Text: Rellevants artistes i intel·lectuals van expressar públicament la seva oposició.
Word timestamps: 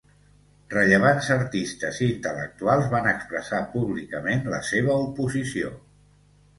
Rellevants 0.75 1.29
artistes 1.35 2.01
i 2.01 2.09
intel·lectuals 2.15 2.89
van 2.97 3.13
expressar 3.13 3.63
públicament 3.77 4.53
la 4.57 4.65
seva 4.75 5.01
oposició. 5.09 5.75